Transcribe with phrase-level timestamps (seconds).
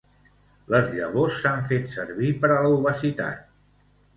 [0.75, 3.45] Les llavors s'han fet servir per a l'obesitat.